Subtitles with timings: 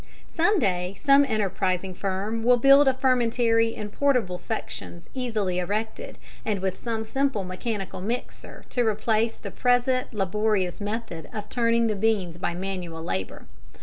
[0.31, 6.59] Some day some enterprising firm will build a fermentary in portable sections easily erected, and
[6.59, 12.39] with some simple mechanical mixer to replace the present laborious method of turning the beans
[12.39, 13.45] by manual labour.